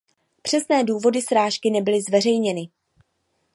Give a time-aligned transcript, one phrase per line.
[0.41, 2.69] Přesné důvody srážky nebyly zveřejněny.